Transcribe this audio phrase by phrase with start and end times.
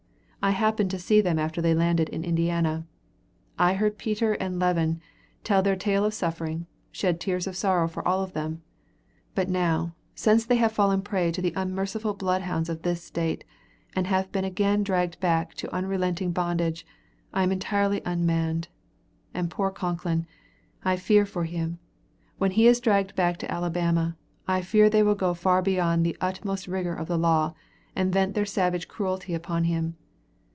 [0.43, 2.87] I happened to see them after they landed in Indiana.
[3.59, 4.99] I heard Peter and Levin
[5.43, 8.59] tell their tale of suffering, shed tears of sorrow for them all;
[9.35, 13.03] but now, since they have fallen a prey to the unmerciful blood hounds of this
[13.03, 13.43] state,
[13.95, 16.87] and have again been dragged back to unrelenting bondage,
[17.31, 18.67] I am entirely unmanned.
[19.35, 20.25] And poor Concklin!
[20.83, 21.77] I fear for him.
[22.39, 26.17] When he is dragged back to Alabama, I fear they will go far beyond the
[26.19, 27.53] utmost rigor of the law,
[27.95, 29.97] and vent their savage cruelty upon him.